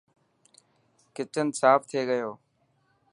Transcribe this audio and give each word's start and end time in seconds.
ڪچن 1.15 1.47
ساف 1.59 1.81
ٿي 1.89 2.01
گيو. 2.09 2.31